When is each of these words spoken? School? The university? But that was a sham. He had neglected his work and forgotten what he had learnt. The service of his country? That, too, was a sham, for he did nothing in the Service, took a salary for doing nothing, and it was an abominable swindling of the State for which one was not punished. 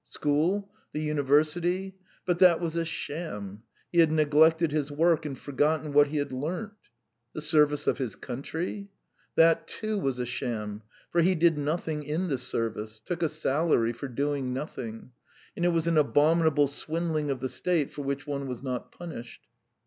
School? 0.09 0.67
The 0.93 1.01
university? 1.01 1.93
But 2.25 2.39
that 2.39 2.59
was 2.59 2.75
a 2.75 2.83
sham. 2.85 3.61
He 3.91 3.99
had 3.99 4.11
neglected 4.11 4.71
his 4.71 4.91
work 4.91 5.27
and 5.27 5.37
forgotten 5.37 5.93
what 5.93 6.07
he 6.07 6.17
had 6.17 6.31
learnt. 6.31 6.73
The 7.33 7.41
service 7.41 7.85
of 7.85 7.99
his 7.99 8.15
country? 8.15 8.89
That, 9.35 9.67
too, 9.67 9.99
was 9.99 10.17
a 10.17 10.25
sham, 10.25 10.81
for 11.11 11.21
he 11.21 11.35
did 11.35 11.55
nothing 11.59 12.01
in 12.01 12.29
the 12.29 12.39
Service, 12.39 12.99
took 13.05 13.21
a 13.21 13.29
salary 13.29 13.93
for 13.93 14.07
doing 14.07 14.53
nothing, 14.55 15.11
and 15.55 15.63
it 15.65 15.69
was 15.69 15.85
an 15.85 15.99
abominable 15.99 16.67
swindling 16.67 17.29
of 17.29 17.39
the 17.39 17.47
State 17.47 17.91
for 17.91 18.01
which 18.01 18.25
one 18.25 18.47
was 18.47 18.63
not 18.63 18.91
punished. 18.91 19.45